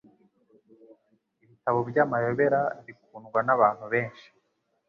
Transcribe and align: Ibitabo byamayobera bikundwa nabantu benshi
Ibitabo 1.43 1.79
byamayobera 1.89 2.61
bikundwa 2.85 3.39
nabantu 3.43 3.85
benshi 3.93 4.27